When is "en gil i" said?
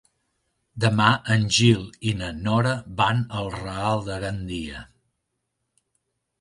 1.35-2.15